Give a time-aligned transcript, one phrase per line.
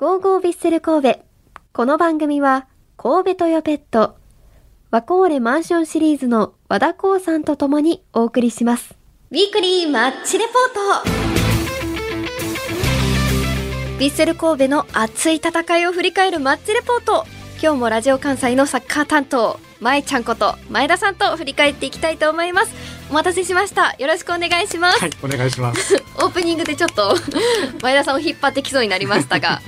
[0.00, 1.20] ゴーゴービッセル神戸。
[1.74, 2.66] この番組は、
[2.96, 4.16] 神戸トヨペット、
[4.90, 8.94] ワコーレマンションシリーズの和田光さんと共にお送りします。
[9.30, 11.10] ウィークリーマッチレポート
[13.98, 17.26] ビッセル神戸の熱い戦いを振り返るマッチレポート
[17.62, 22.74] 今日もラジオ関西のサッカー担当、前ちゃんこと前田さんと振り返っていきたいと思います。
[23.10, 23.96] お待たせしました。
[23.98, 25.00] よろしくお願いします。
[25.00, 26.02] はい、お願いします。
[26.16, 27.14] オープニングでちょっと
[27.82, 29.60] 前田さんを引っ張ってきそうになりましたが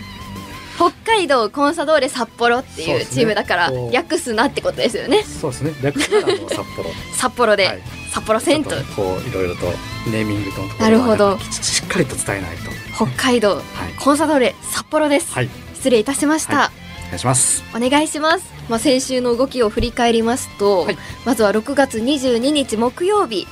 [0.91, 5.73] 北海道コンサドーレ札幌っていうチームだからこう略すなってことですよねそうですね。
[5.83, 6.91] 略したらあの札幌。
[7.15, 9.63] 札幌で、はい札幌セントこういろいろと
[10.11, 12.71] ネーミングのとなるほどししっかりと伝えないと。
[12.95, 13.65] 北海道はい。
[13.99, 15.49] コンサドーレ札幌です、はい。
[15.73, 16.71] 失礼いたしました、は
[17.07, 17.65] お願いします。
[17.75, 23.47] お願いします、まあ、先週の動きを振り返りますと、はいまずは6月22日木曜日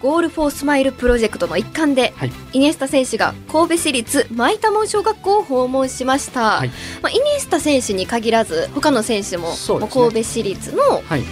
[0.00, 6.68] ゴールフォースマイルプロジェクトの一環で、はいイニエスタ選手が神戸市立舞多聞小学校を訪問しました、はい
[7.02, 11.22] まあ、イニエスタ選手に限らず他の選手も、ねもう神戸市立のはい。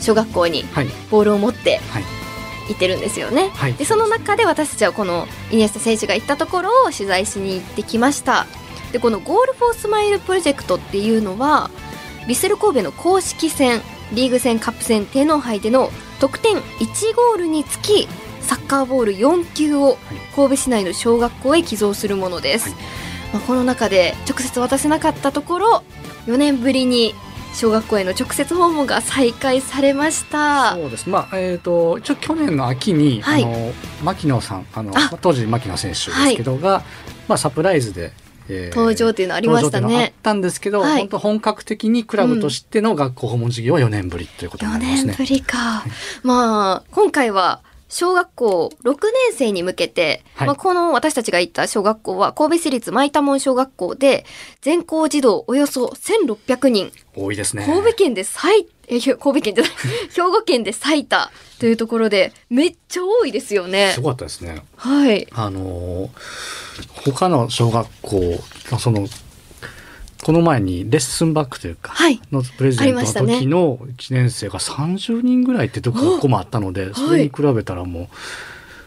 [0.00, 0.86] 小学校にはい。
[1.10, 2.04] ボールを持ってはい。
[2.68, 3.50] 行ってるんですよね。
[3.50, 3.74] はい。
[3.74, 8.46] でその中で私たちはこのイニエスタ選手が行ったところを取材しに行ってきました
[8.92, 11.70] でこのゴールフォースマイルプロジェクトっていうのは
[12.22, 13.80] ヴィッセル神戸の公式戦
[14.12, 18.08] リーグ戦カップ戦天皇杯での得点1ゴールにつき
[18.40, 19.96] サッカーボール4球を
[20.34, 22.78] 神戸市内の小学校へ寄贈するものです、はい。
[23.34, 25.82] まあ、この中で直接渡せなかったところ
[26.26, 27.14] 4年ぶりに
[27.54, 30.74] 小学校への直接訪問が再開されました。
[30.74, 31.08] そうです。
[31.08, 33.44] まあえっ、と一応去年の秋に、はい。
[33.44, 35.16] あの牧野さんあのあ。
[35.20, 36.82] 当時牧野選手ですけどが、
[37.28, 38.12] まあサプライズで、
[38.48, 40.98] えー登場っていうのありました登場っていうのがあっねたんですけど、はい。
[41.00, 45.14] 本当本格的にクラブとしての学校訪問事業は4年ぶりということにな4りますね。
[45.16, 45.84] 年ぶりか、
[46.22, 48.98] まあ今回は小学校6年
[49.34, 50.48] 生に向けて、はい。
[50.48, 54.24] まあ、この私たちが行った小学校は神戸市立舞田門小学校で
[54.62, 56.92] 全校児童およそ1600人。
[57.14, 57.64] 多いですね。
[57.64, 59.72] 神戸県で最え神戸県じゃない。
[60.14, 63.92] 兵庫県で最多というところでめっちゃ多いですよね。
[63.94, 64.00] す。
[64.00, 64.62] ごかったですね。
[64.76, 66.10] はい、あの
[67.04, 68.42] 他の小学校
[68.78, 69.06] その
[70.24, 72.18] この前にレッスンバックというか、はい。
[72.32, 78.08] のプレゼントの時の1年生が30人ぐらいってとこもあったのでそれに比べたらも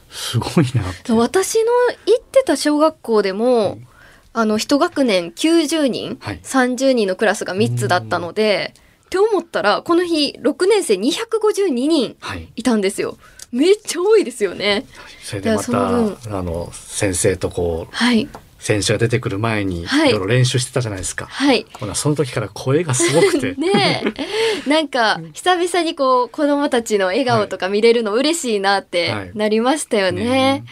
[0.10, 1.14] うすごいなって。
[1.14, 1.72] 私の
[2.08, 3.78] 行ってた小学校でも、
[4.34, 6.40] あの一学年90人、はい。
[6.42, 8.74] 30人のクラスが3つだったので
[9.18, 13.18] って思ったらこの日6年生252人はい、いたんですよ。
[13.52, 14.86] めっちゃ多いですよね。
[15.24, 15.92] それでまたあ
[16.44, 18.30] の先生とこうはい。
[18.60, 20.12] 選手が出てくる前にいはい。
[20.12, 21.26] ろいろ練習してたじゃないですか。
[21.28, 21.66] はい。
[21.80, 23.54] ほなその時から声がすごくて。
[23.62, 24.04] ね
[24.66, 24.70] え。
[24.70, 29.32] なんか久々にこう子供たちの笑顔とか見れるの嬉しいなってはい。
[29.34, 30.64] なりましたよね。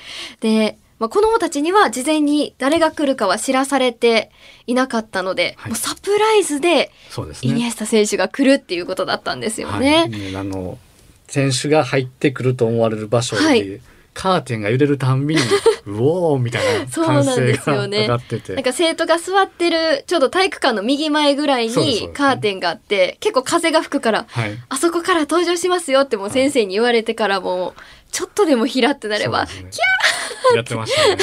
[0.41, 4.31] で、まあ、子供たちには事前に誰が来るかは知らされて
[4.65, 5.71] いなかったので、はい。
[5.71, 7.51] もうサプライズでそうですね。
[7.51, 9.95] イニエスタ選手が来るっていうことだったんですよね。
[9.97, 10.77] はい、ねあの
[11.27, 13.81] 選手が入ってくると思われる場所で、はい。
[14.15, 15.41] カーテンが揺れるたんびに
[15.85, 17.97] うおーみたいなそうなん歓声ですよね。
[17.97, 29.81] が上がってて、なんか生徒が座ってるちょうど体育館の右前ぐらいにカーテンがあって結構風が吹くからはい、あそこから登場しますよってもう先生に言われてからもうちょっとでもひらってなればそうですね
[30.53, 31.17] やってましたね。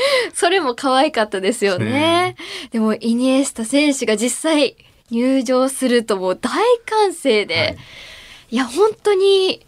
[0.32, 2.36] それも可愛かったですよね。
[2.70, 4.76] でもイニエスタ選手が実際
[5.10, 6.50] 入場するともう大
[6.86, 7.76] 歓声で、はい。
[8.52, 9.64] い、や本当に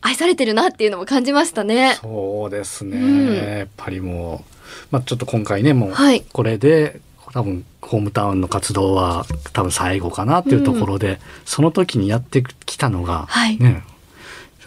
[0.00, 1.98] 愛されてるなっていうのも感じましたね。
[2.00, 3.58] そうですね、うん。
[3.58, 4.54] やっぱりもう、
[4.90, 6.22] まあ、ちょっと今回ねもうはい。
[6.32, 7.00] これで
[7.32, 13.58] 多分ホームタウンの活動は多分最後かなっていうところで、その時にやってきたのが、はい。
[13.58, 13.84] ね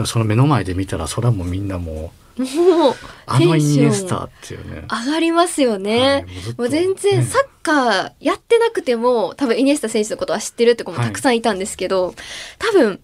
[0.06, 2.96] その目の前で見たらそれはもうみんなもうもう
[3.26, 4.88] あのイテンションニエスタっていうね。
[4.90, 6.00] 上がりますよね。
[6.00, 6.26] はい
[6.58, 12.16] もう全然ねサッカーやってなくても多分イニエスタ選手のことは知ってるって子もたくさんいたんですけど、
[12.60, 13.00] 多分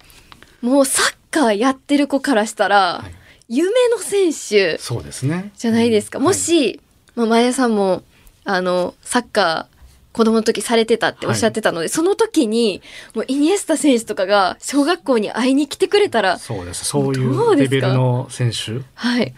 [0.62, 3.16] もうサッカーやってる子からしたら、はい
[3.52, 5.52] 夢の選手そうですね。
[5.58, 6.20] じゃないですか。
[6.20, 6.80] うんもし、
[7.16, 8.04] まあ、前田さんも
[8.46, 9.79] あのサッカー
[10.12, 12.82] 子供の時されてたっておっしゃってたので、その時に
[13.14, 16.86] もうイニエスタ選手とかが小学校に会いに来てくれたらそうです。
[16.86, 18.82] そういどうレベルの選手。
[18.96, 19.34] はい。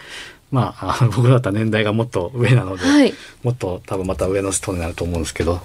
[0.49, 3.13] まあ、あ の僕だったら年代がもっと上なので、はい。
[3.43, 5.61] もっと多分また上の人になると思うんですけど、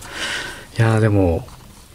[0.78, 1.46] いやーでも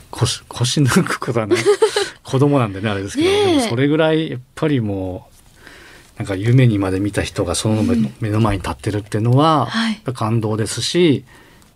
[0.10, 1.60] 腰腰抜くことはない
[2.24, 5.28] 子供なんでねあれですけど、でもそれぐらいやっぱりも
[6.18, 9.94] うなんか夢にまで見た人がその目,、の前に立ってるっていうのは、はい。
[9.94, 11.24] やっぱ感動ですしやっ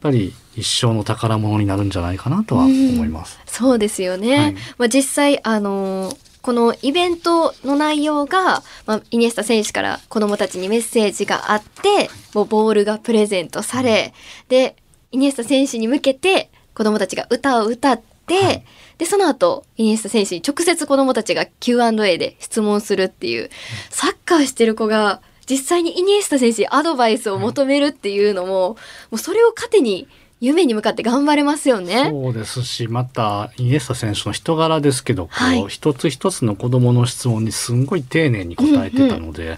[0.02, 3.40] ぱり一生の宝物になるんじゃないかなとは思います。
[3.46, 4.38] そうですよね。
[4.38, 4.54] はい。
[4.78, 14.14] まあ、実際、あのーこのイベントの内容が、まあ、イニエスタ選手から子供たちにメッセージがあって、もうボールがプレゼントされ、
[14.48, 14.76] で、
[15.12, 18.64] イイニエスタ選手に向けて子供たちが歌を歌って、はい。
[18.98, 23.50] でその後イニエスタ選手に直接子供たちが Q&A で質問するっていう
[23.90, 28.78] サッカーしてる子が実際にイニエスタ選手にアドバイスを求めるっていうのも,、も
[29.12, 30.08] うそれを糧に
[30.46, 32.08] 夢に向かって頑張れますよね。
[32.10, 35.66] そうですしまたイニエスタ選手の人柄ですけど、こうはい。
[35.68, 39.58] 一つ一つの子供の質問にすんごい丁寧に答えてたので、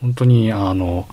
[0.00, 1.06] 本当にあの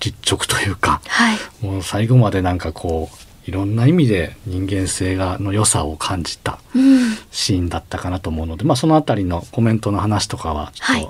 [0.00, 11.08] 実直というかはい、もう最後までなんかこういろんな意味で人間性がの良さを感じたうん、シーンだったかなと思うので、まあ、そのあたりのコメントの話とかはちょっと、はい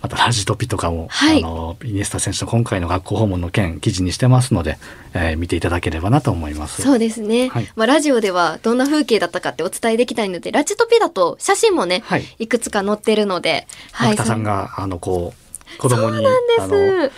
[0.00, 1.44] またラジトピとかも、はい。
[1.44, 4.78] あのイニエスタ選手の今回の学校訪問の件記事にしてますので、
[5.14, 6.82] えー見ていただければなと思います。
[6.82, 7.68] そうですね、はい。
[7.76, 12.24] まあ、ラジオではどんな風景だったかってお伝えできないのでラジトピだと写真もねはい。
[12.40, 16.26] いくつか載ってるので、はい、さんがあのこう子供に
[16.58, 17.10] あの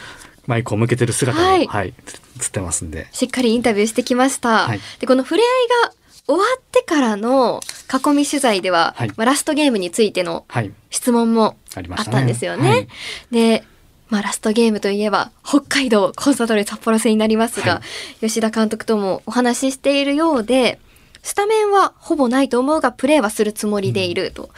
[0.46, 1.94] マイクを向けてる姿も、ははいい
[2.40, 3.06] 映ってますんで。
[3.12, 4.66] しっかりインタビューしてきました。
[4.66, 4.80] はい。
[5.00, 5.94] でこの触れ合いが
[6.26, 7.60] 終わってからの
[7.92, 9.08] 囲み取材では、はい。
[9.08, 11.56] まあ、ラストゲームについてのはい、質問も
[11.96, 12.68] あったんですよね。
[12.68, 12.88] はい。
[13.30, 13.64] で、
[14.08, 17.82] まあ、ラストゲームといえば北海道コンサドーレ札幌戦になりますが、は
[18.20, 20.78] 吉田監督ともお話ししているようで
[21.22, 24.50] スタメンはほぼないと思うがプレーはするつもりでいると、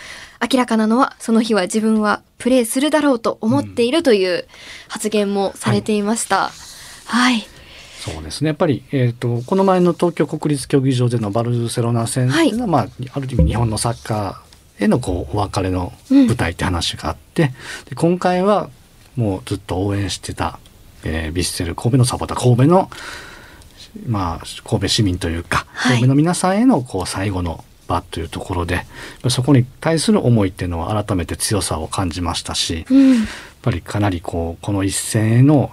[0.53, 4.47] 明らかなのはその日は自分はプレーするだろうと思っているという
[4.89, 6.51] 発言もされていました。
[7.07, 7.47] はい、
[8.13, 8.49] そうですね。
[8.49, 17.53] やっぱり、えー、とこの前の東京国立競技場でのバルセロナ戦っていうのは、まあ、ある意味日本のサッカーへのこうお別れの舞台って話があって、
[17.89, 18.71] で今回は
[19.17, 20.61] もうずっと応援してた、
[21.05, 22.91] えー、ヴィッセル神戸のサポーター神戸の、
[24.07, 25.97] まあ、神戸市民というかはい。
[25.97, 28.85] 神戸の皆さんへのこう最後の場というところで、
[29.31, 33.15] そこに対する思いっていうのは改めて強さを感じましたし、うん。
[33.17, 33.27] やっ
[33.63, 35.73] ぱりかなりこうこの一戦への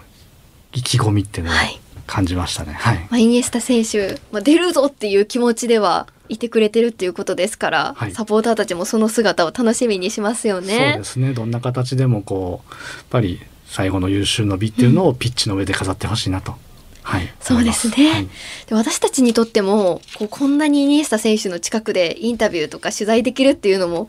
[0.71, 2.73] 意気込みっていうのをはい感じましたね。
[2.73, 2.97] はい。
[2.97, 11.03] まあ、イニエスタ選手、まあ、出るぞっていう気持ちではいてくれてるっていうことですから、はいサポーターたちもその姿を楽しみにしますよそうねで。
[11.03, 11.33] すね。
[11.33, 16.55] どんな形でもこうやっぱり最後の優秀の美っていうのをピッチの上で飾ってほしいなと。
[17.03, 17.33] はい。
[17.39, 18.27] そうですねはい
[18.67, 24.07] で私たちにとってもこうこんなにイニエスタ選手の近くでインタビューとか取材できるっていうのも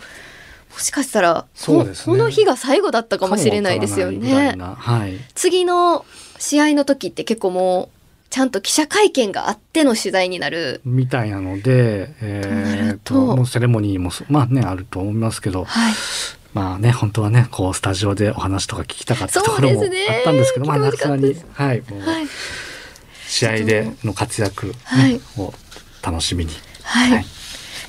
[0.72, 1.68] もしかしたらね
[2.04, 5.18] この日が最後だったかもしれないですよねはい。
[5.34, 6.04] 次の
[6.38, 7.88] 試合の時って結構もう
[8.30, 10.80] ちゃんと記者会見があっての取材になる。
[10.84, 13.14] みたいなので、えー、ると。
[13.14, 15.92] ともうセレモニーもそまあねあると思いますけど、はい、
[16.52, 19.88] まあね本当はねこうスタジオでお話とか聞きたかったところもあっ
[20.24, 21.08] たんですけど、まあ聞いさす。
[21.08, 22.26] がにはいもうはい。
[23.28, 25.20] 試合での活躍、ねはい。
[25.38, 25.54] を
[26.02, 26.52] 楽しみに。
[26.82, 27.10] はい。
[27.10, 27.24] はい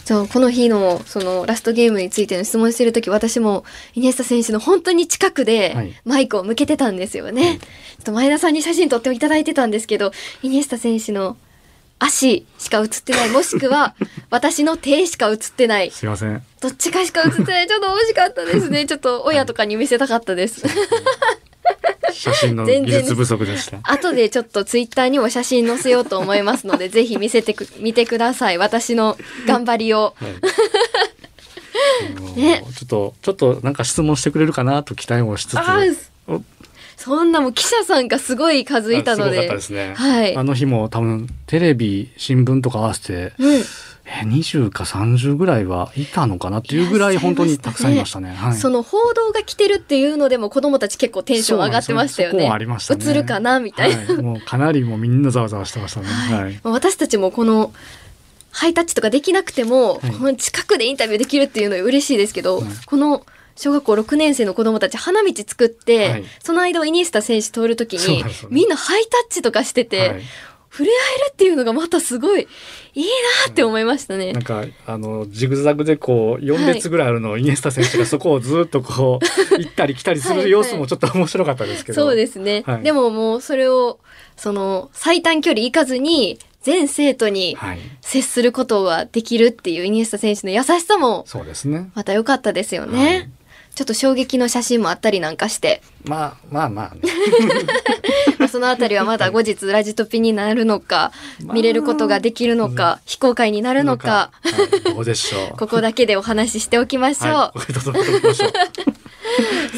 [0.06, 3.66] そうこの日のそのラストゲームについての質問してる時私も
[3.96, 7.42] イニエスタ選手の本当に近くはでいマイクを向けてたんですよね。
[7.44, 7.66] はいちょ
[8.02, 10.12] っと前田さんに写真撮っていただいてたんですけど
[10.44, 11.38] イニエスタ選手の
[11.98, 13.96] 足しか写ってないもしくは
[14.30, 16.44] 私の手しか写ってないすいません。
[16.62, 20.64] どっちかしか写ってないちょっと惜しかったですねちょっと親とかに見せたかったです。
[22.32, 23.80] 写真の技術不足でした。
[23.84, 28.58] 後でちょっとツイッターにも写真載せようと思いますのでぜひ見せてく見てください。
[28.58, 29.18] 私の
[29.48, 30.16] 頑張りを。
[30.18, 30.28] は
[32.36, 32.40] い。
[32.40, 32.64] ね。
[32.74, 35.58] ちょっとちょっとなんか質問してくれるかなと期待もしつつ、
[36.98, 39.50] そんなもう記者さんがすごい数いたので。
[39.50, 39.94] あね。
[39.96, 40.36] はい。
[40.36, 43.64] あの日も多分テレビ新聞とか合わせて、うん、え
[44.06, 48.34] 20か30ぐらいはいたのかなっていうぐらい本当にたくさんいましたね。
[48.34, 48.54] はい。
[48.56, 52.50] その報道が来てるっていうのでも子供たち結構テンション上がってましたよね。
[52.50, 53.06] ありましたね。
[53.10, 54.14] 映るかなみたいな。
[54.14, 56.08] はい、もうかなりもうみんなざわざわしてましたね。
[56.08, 56.60] はい。
[56.64, 57.74] 私たちもこの
[58.52, 63.26] ハイタッチとかできなくても、はいこの近くでインタビューできるっていうのは嬉しいですけど、はいこの
[63.58, 70.22] 小学校6年生の子供たち花道作って、はいその間をイニエスタ選手通るときに、みんなハイタッチとかしてて、はい
[70.76, 72.48] 触れ合えるっていうのがまたすごい
[72.96, 73.04] いい
[73.48, 74.34] なって思いましたね。
[74.34, 79.26] なんかあのジグザグでこう4列ぐらいあるのをイニエスタ選手がそこをずっとこう
[79.58, 82.02] 行ったり来たりする様子もちょっと面白かったですけど。
[82.02, 84.00] そうですね、はいでももうそれを
[84.36, 87.80] その最短距離行かずに全生徒にはい。
[88.02, 91.90] 接することができるっていうイニエスタ選手の優しさもそうですね。
[91.96, 93.30] また良かったですよね、はい
[93.76, 97.02] ちょっと衝撃の写真もあったりなんかして、まあまあまあね。
[98.46, 101.12] まあそのあたりはまだ後日ラジトピになるのか、
[101.44, 104.52] まあ見れることができるのか、非公開になるのか、は
[104.92, 105.58] い、どうでしょう。
[105.58, 107.60] ここだけでお話ししておきましょう。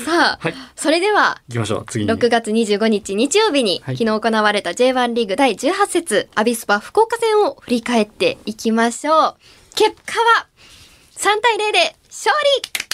[0.05, 1.85] さあ、はいそれでは行きましょう。
[1.87, 2.11] 次に。
[2.11, 9.35] 6月25日日曜日に、はい昨日行われた J1 リーグ第18節アビスパ福岡戦を振り返っていきましょう。
[9.75, 10.47] 結果は
[11.17, 12.86] 3対0で勝利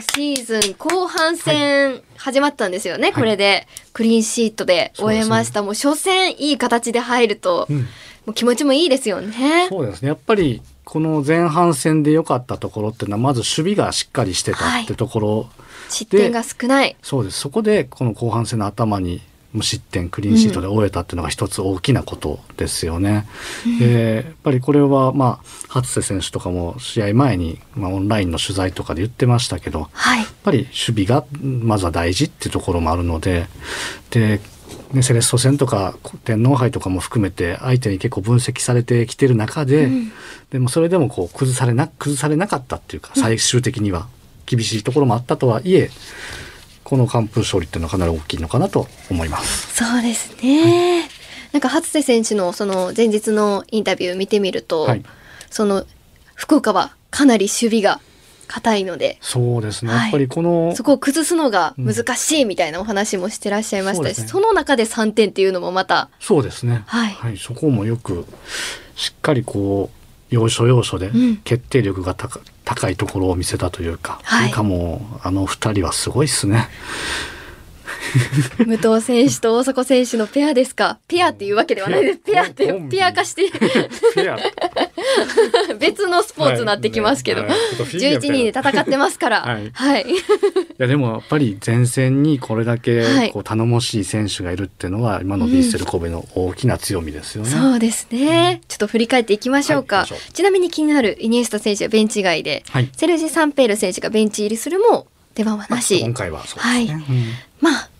[0.00, 3.66] シーズン後半戦始まったんですよね、はい、これで。
[3.92, 7.86] クリーンシートで終えました、ね、もう初戦いい形で入ると、うん、も
[8.28, 9.66] う気持ちもいいですよね。
[9.68, 10.08] そうですね。
[10.08, 15.46] やっぱりこの前半戦で良かったところっていうのはまず守備がしっかりしてたってところ、はい、
[15.88, 16.96] 失点が少ない。
[17.02, 17.40] そうです。
[17.40, 19.20] そこでこの後半戦の頭に
[19.52, 23.26] 無失点クリーンシートで終えたっていうのが一つ大きなことですよね。
[23.66, 33.46] うん、でやっぱりこれはまあ初瀬選手とかも試合前に、まあ、オンラインの取材とかで言ってましたけど、はい、やっぱり守備がまずは大事っていうところもあるので
[34.10, 34.40] で
[34.92, 40.12] ね、セレッソ戦とか天皇杯とかも含めて相手に結構分析されてきてる中で、うん、
[40.50, 44.08] でもそれでもこう崩されな崩されなかったっていうか最終的には
[44.46, 45.90] 厳しいところもあったとはいえ
[46.88, 49.74] この完封勝利っていうのはかなり大きいのかなと思います。
[49.74, 51.08] そうですね、はい、
[51.52, 55.02] なんか初瀬選手のその前日のインタビュー見てみると、はい、
[55.50, 55.84] その
[56.34, 58.00] 福岡はかなり守備が
[58.46, 59.18] 硬いので。
[59.20, 64.14] そうですね、はい、やっぱりこのそこを崩すのが難しいみたいなお話もしてらっしゃいましたし、うん。
[64.14, 68.24] そね、その中で3点っていうのもまたそうですね、はい、はい、そこもよく
[68.96, 69.97] しっかりこう
[70.30, 71.10] 要所要所で
[71.44, 76.68] 決定力が高,、高いところを見せたというか、はい、かもあの2人はすごいっすね。
[78.58, 80.98] 武藤選手と大迫選手のペアですか？
[81.08, 82.18] ペアっていうわけではないです。
[82.20, 83.50] ペアってペア化して
[85.78, 87.50] 別のスポーツになってきますけど、はい。
[87.50, 89.42] ね、11人で戦ってますから。
[89.42, 90.14] はい、はい、い
[90.78, 102.64] やでもやっぱり前線にこれだけこう頼もしい選手がいるっていうのは今のビーステル神戸の大きな強みですよね、うん、そうですね、ちょっと振り返っていきましょうか、はい、ちなみに気になるイニエスタ選手はベンチ外で、
[102.96, 107.02] セルジ・サンペール選手がベンチ入りするも出番はなし、今回はそうですね、はい、うん、
[107.60, 107.90] まあ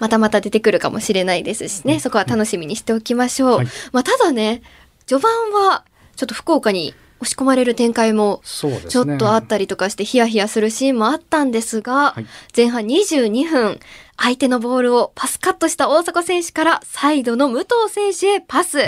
[0.00, 3.56] またまた出てくるかもしれないですしね、そこは楽しみにしておきましょう。
[3.58, 4.62] はい、まあ、ただね、
[5.06, 5.84] 序盤は
[6.16, 13.80] ちょっと福岡に押し込まれる展開もちょっとあったりとかしてヒヤヒヤするシーンもあったんですが、はい、前半22分
[14.16, 18.78] 相手のボールをパスカットした大迫選手からサイドの武藤選手へパス、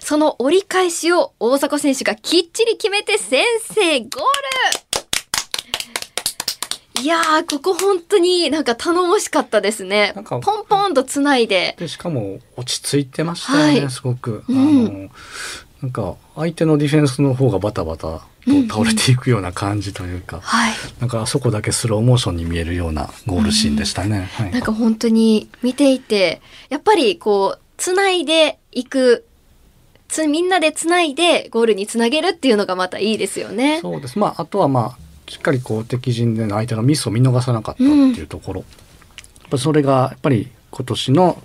[0.00, 4.14] その折り返しを大迫選手がきっちり決めて先制ゴール。
[7.02, 10.12] いやー、ここ本当になんか頼もしかったですね。
[10.14, 11.74] なんかポンポンとつないで。
[11.78, 14.44] で、しかも落ち着いてましたよね、はい、すごく。
[14.48, 15.10] あの、うん、
[15.84, 18.22] なんか相手のディフェンスの方がバタバタと
[18.70, 24.30] 倒れていくような感じというか、うんうんはい、なんかあそこだけスローモーションに見えるようなゴールシーンでしたね。
[24.32, 29.26] はい、なんか本当に見ていて、やっぱりこう、つないでいく
[30.08, 33.80] つみんなでつないでゴールにつなげるっていうのがまたいいですよね。
[33.82, 34.18] そうです。
[34.18, 38.64] まああとはまあしっかりこう敵陣での相手がミスを見逃さなかったっていうところ、
[39.52, 41.42] うん、それがやっぱり今年の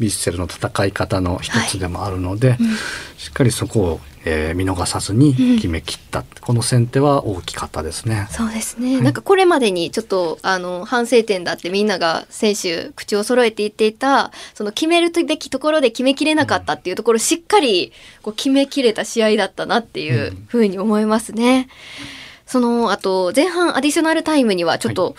[0.00, 2.58] ヴィッセルの戦い方の一つでもあるので、はい。
[2.60, 2.76] うん、
[3.16, 8.28] しっかりそこを、えー、見逃さずに決めきった、うん、この先手は大きかったですね。
[8.30, 21.68] そうですね、はい、なんかこれまでにちょっとあの反省点だってみんなが選手口を揃えて言っていたその決めるべきところで決めきれなかったっていうところ、しっかりこう決めきれた試合だったなっていうふうに思いますね。
[22.16, 22.22] うん
[22.52, 25.16] その後前半アディショナルタイムにはちょっと、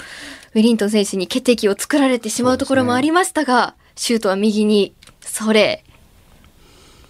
[0.53, 5.83] ウィリントン選手に決定機を作られてしまうところもありましたが、ね、シュートは右にそれ。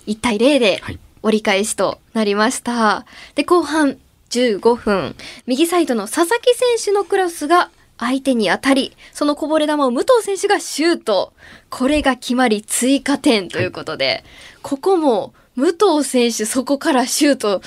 [0.08, 0.82] 1対0で
[1.22, 3.06] 折り返しとなりました。
[3.36, 3.98] で後半
[4.30, 5.16] 15分。
[5.46, 11.34] 右サイドの佐々木選手のクロスが相手に当たりそのこぼれ球を武藤選手がシュート。
[11.70, 14.24] これが決まり追加点ということで、はい、
[14.62, 17.62] ここも武藤選手そこからシュート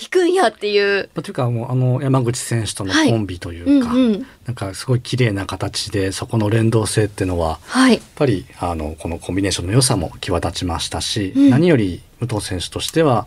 [0.00, 1.08] 引くんやっていう。
[1.14, 13.26] うん、というかもうあの山口選手とのコンビというか、はいうんうん、なんかすごい綺麗な形でそこの連動性っていうのは、はい、やっぱりあのこのコンビネーションの良さも際立ちましたし、うん、何より武藤選手としては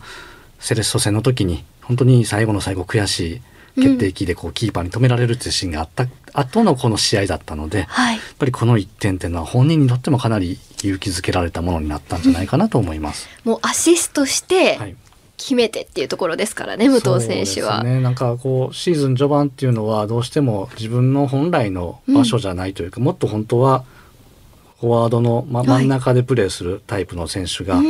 [0.59, 3.41] セレッソ戦の時に本当に最後の最後悔しい
[3.75, 13.27] 決定機でこうキーパーに止められるっていうシーンがあった後のこの試合だったので、はい、やっぱりこの1点っていうのは本人にとってもかなり勇気づけられたものになったんじゃないかなと思います。
[13.43, 14.95] もうアシストして
[15.37, 17.83] 決めてっていうところですからね、武藤選手は。
[17.83, 23.83] ね、なんかこうシーズン序盤っていうのはどうしても自分の本来の場所じゃないというか、うん、もっと本当は
[24.79, 27.85] フォワードの、ま、真ん中でプレーするタイプの選手が、はい、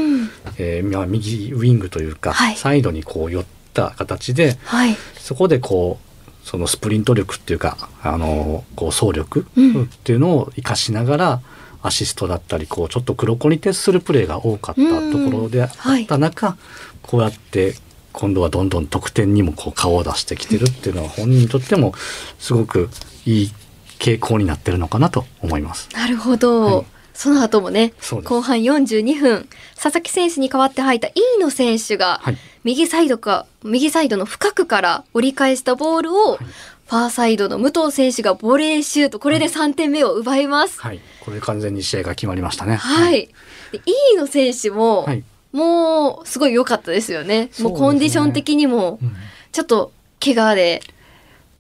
[0.58, 3.46] えー、右ウィングというか、はい、サイドにこう寄っ
[3.76, 11.42] た形で、はい、そこでこうそのスプリント力っていうかあのこう走力っていうのを生かしながら、
[11.82, 15.70] アシストだったりこうちょっと黒子に徹するプレーが多かったところであっ
[16.08, 16.58] た中、はい、
[17.04, 17.76] こうやって
[18.12, 21.94] 今度はどんどん得点にもこう顔を出してきてるっていうのは本人にとっても
[22.40, 22.90] すごく
[23.26, 23.52] いい
[24.00, 25.90] 傾向になってるのかなと思います。
[25.94, 27.94] なるほど、はいその後もね、
[28.26, 32.22] 後半42分、佐々木選手に代わって入った飯野選手が、
[32.64, 40.80] 右サイドか、右サイドの深くから折り返したボールを、ファーサイドの武藤選手がボレーシュートこれで3点目を奪います。
[40.80, 42.76] はい、これ完全に試合が決まりましたね。
[42.76, 43.30] はい。
[43.72, 43.82] で
[44.14, 45.24] E の選手も、はい。
[45.52, 47.46] もうすごい良かったですよね。
[47.46, 47.50] ね。
[47.62, 49.16] もうコンディション的にもうん。
[49.52, 50.82] ちょっと怪我で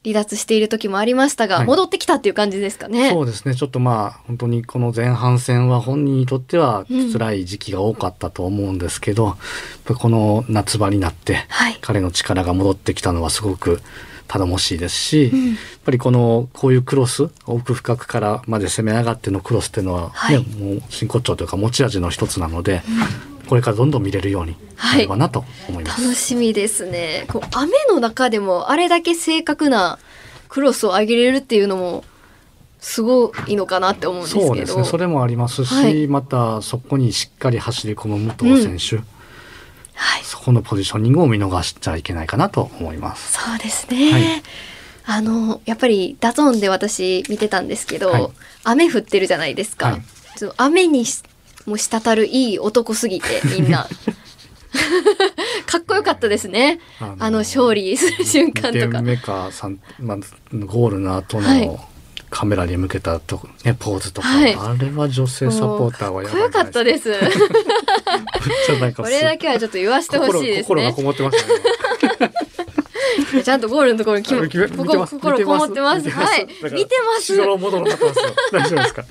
[0.06, 1.68] 離脱している時もありましたが、はい。
[1.68, 3.10] 戻ってきたっていう感じですかね。
[3.10, 3.56] そうですね。
[3.56, 7.12] ちょっとまあ本当にこの前半戦は本人にとってはうん。
[7.12, 9.36] 辛い時期が多かったと思うんですけど、やっ
[9.86, 11.78] ぱこの夏場になってはい。
[11.82, 13.82] 彼の力が戻ってきたのはすごく
[14.28, 15.50] 頼もしいですし、うん。
[15.50, 20.38] やっぱりこのこういうクロス奥深くからまで攻め上がってのクロスっていうのは、ねはい。
[20.38, 22.82] もう真骨頂というか持ち味の一つなので、
[23.48, 26.02] これからどんどん見れるようになればなと思います。
[26.02, 27.25] 楽しみですね。
[27.28, 30.00] こう雨の中でもあれだけ正確な
[30.50, 32.04] クロスを上げれるっていうのも
[32.80, 34.48] すごいのかなって思うんですけど。
[34.48, 39.04] そうですねそれもありますし、はいまたそこにしっかり走り込む武藤選手、
[39.94, 40.24] はい。
[40.24, 43.34] そこのポジショニングを見逃しちゃいけないかなと思います。
[43.34, 44.12] そうですね。
[44.12, 44.24] はい
[45.08, 48.28] あのやっぱり DAZN で私見てたんですけど、はい
[48.64, 49.92] 雨降ってるじゃないですか。
[49.92, 50.02] はい
[50.58, 51.22] 雨にし
[51.66, 53.88] もう滴るいい男すぎてみんな。
[55.66, 56.80] かっこよかったですね。
[57.00, 59.04] ああの勝利する瞬間とか2点。
[59.04, 60.18] 目か三まあ、
[60.54, 61.80] ゴールの後はいの
[62.30, 67.14] カメラに向けたと、ね、ポーズとか、はいあれは女性サポーターはやばいかったです。
[68.98, 71.02] これだけはちょっと言わせてほしいですね心心がこ。
[71.02, 71.48] もってました
[72.28, 73.44] ね。
[73.44, 76.10] ちゃんとゴールのところに心こもってます。
[76.10, 76.48] はい。
[76.74, 77.38] 見てます。
[77.38, 79.06] 大丈夫ですか？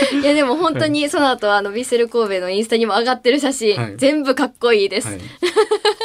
[0.22, 5.08] いやでも本当にその後あのヴィッセル神戸のインスタにも上がってる写真、はい全部かっこいいです。
[5.08, 5.16] はい。
[5.18, 5.20] い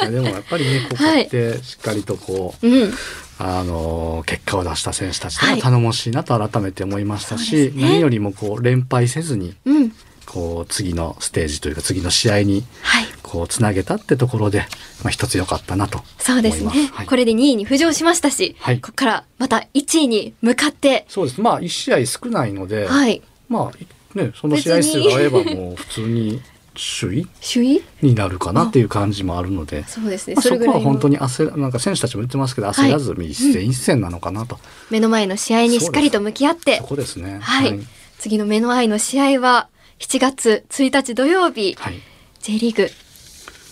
[0.02, 2.94] やでもやっぱりね ここってしっかりとこう、うん。
[3.38, 9.92] あの結果を出した選手たちはいは頼もしいなと改めて思いましたし、そうですね何よりもこう連敗せずにうん。
[10.26, 13.06] こう次のステージというか次の試合にはい。
[13.22, 14.60] こうつなげたってところで、
[15.02, 23.22] まあ、一つ良かったなとそうですねはいこれで2位に浮上しましたし、はいここからまた1位に向かって、そうですまあ1試合少ないので、はい。
[23.52, 26.40] まあねその試合数が合えばもう普通に
[26.74, 27.26] 首位？
[27.52, 27.82] 首位？
[28.00, 29.84] になるかなっていう感じもあるので。
[29.86, 30.36] そうですね。
[30.36, 34.58] まあ、そこはい本当に焦らなんか選手たちも言ってますけど焦らず一戦一戦なのかなと、
[34.90, 36.78] 目の前の試合にしっかりと向き合って。
[36.78, 37.40] そ、こですね。
[37.42, 37.78] はい、
[38.18, 42.00] 次の目の前の試合は7月1日土曜日、はい。
[42.40, 42.90] J リーグ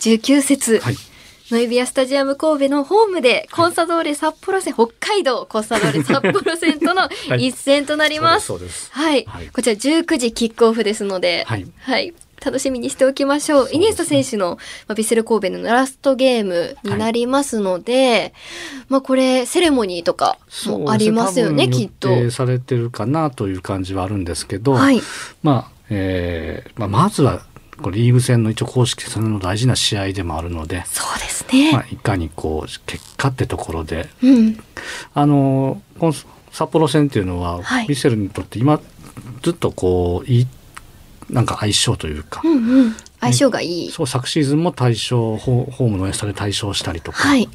[0.01, 0.97] 19節、はい
[1.51, 7.49] ノイビアスタジアム神戸のホームでコンサドーレ札幌戦、北海道コンサドーレ札幌戦とのい。
[7.49, 8.53] 一戦となります。
[8.93, 9.49] はい、はい。
[9.49, 12.15] こちら19時キックオフですので、はい。
[12.45, 13.69] 楽しみにしておきましょう。
[13.71, 14.59] イニエスタ選手の、
[14.89, 18.33] まあ、セル神戸のラストゲームになりますので、
[18.89, 22.31] まあこれセレモニーとかもありますよね、きっと。
[22.31, 25.03] されてるかなという感じはあるんですけど、はい。
[25.43, 27.43] まあ、えーまあ、まずは
[27.81, 31.73] こうリーグ戦の一応公式戦の大事な試合でもあるので、そうですね。
[31.73, 34.59] まあ、いかにこう結果ってところでうん。
[35.15, 36.13] あのこの
[36.53, 38.81] 札幌戦っていうのは、はいビセルにとって今
[39.43, 40.47] ずっとこういい
[41.31, 42.97] なんか相性というか、うんうん。
[43.21, 43.91] 相性がいい。
[43.91, 47.49] そう昨シーズンも大賞ホホームのエスタで大賞したりとか、はい。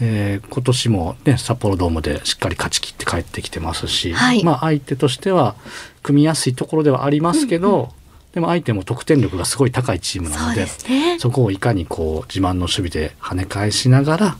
[0.00, 5.54] えー今年も、ね、札幌ドームでしっかり勝ち切って帰ってきてますし、はいまあ、相手としては
[6.02, 7.92] 組みやすいところではありますけど、
[8.36, 11.18] でも相手も得点力がすごい高いチームなそうのでですね。
[11.18, 14.36] そこをいかにこう自慢の守備で跳ね返しながら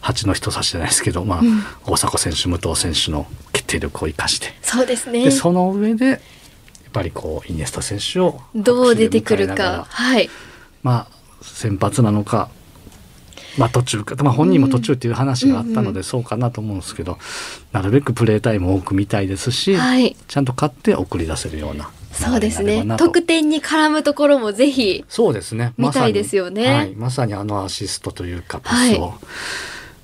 [0.00, 5.30] 蜂の人差しじゃないですけど、まあうん大迫選手武藤選手の決定力を生かして、そうですねで。
[5.30, 6.18] その上でやっ
[6.94, 9.86] ぱりこうイニエスタ選手をどう出てくるか。
[9.90, 10.30] はい。
[10.82, 12.48] まあ先発なのか、
[13.58, 17.18] まあ、途中か、まあ、本人も途中っていう話があったのうんうんうんでそうかなと思うんですけど、
[17.72, 20.16] なるべくプレータイムを多く見たいですし、はい。
[20.28, 22.84] ちゃんと勝って送り出せるようなそうですね。
[22.96, 25.04] 得点に絡むところもぜひ。
[25.08, 25.72] そうですね。
[25.76, 26.72] 見たいですよね。
[26.72, 29.12] はい、まさにあのアシストというかパスを、はい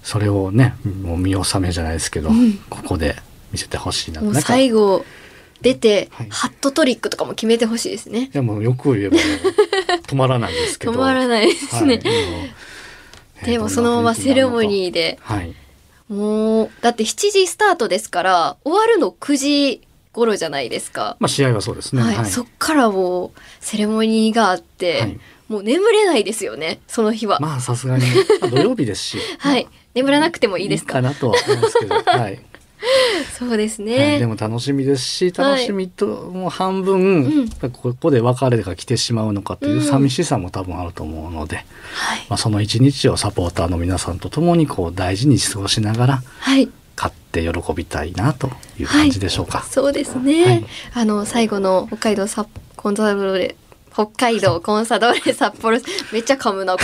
[0.02, 2.54] それをねもう見納めじゃないですけど、うん。
[2.70, 3.16] ここで
[3.52, 5.04] 見せてほしいな最後
[5.60, 6.26] 出て、はい。
[6.30, 8.30] ハットトリックとかも決めてほしいですね。
[8.32, 9.22] いやもうよく言えばね
[10.08, 10.92] 止まらないですけど。
[10.92, 12.00] 止まらないですね。
[13.44, 15.54] でもそのままセレモニーで、はい。
[16.08, 19.80] もう、だって7時スタートですから、終わるの9時
[20.20, 21.16] 頃じゃないですか。
[21.18, 22.02] まあ試合はそうですね。
[22.02, 25.20] はい、そっからもうセレモニーがあって、はい。
[25.48, 28.04] もう眠れないですよねその日は、まあさすがに、
[28.40, 29.18] まあ土曜日ですし。
[29.38, 29.66] はい。
[29.94, 30.98] 眠らなくてもいいですか？
[30.98, 32.40] いいかなとは思いますけど、 はい。
[33.38, 33.90] そうですはい。
[33.90, 35.50] ね、でも楽しみですしはい。
[35.52, 37.48] 楽しみともう半分、うん。
[37.72, 41.66] ここで別れが来てしまうのかという寂しさも多分あると思うので、はい、
[42.28, 46.79] まあ、その一日をサポーターの皆さんと共にこう大事に過ごしながらはい、勝
[47.30, 49.62] って喜びたいなという感じでしょうか。
[49.62, 50.66] そうですね、はい。
[50.94, 53.56] あの最後の北海道サコンサドーレ
[53.92, 55.78] 北海道コンサドーレ札幌
[56.12, 56.80] めっちゃ噛むなこ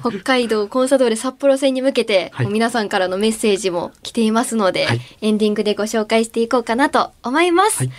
[0.00, 0.10] こ。
[0.10, 7.90] 北海道コンサドーレ札幌戦に向けて、はい、皆さんからのメッセージも来ていますので、はい、エンディングでご紹介していこうかなと思います、はい、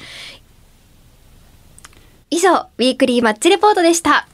[2.31, 4.27] 以上ウィークリーマッチレポートでした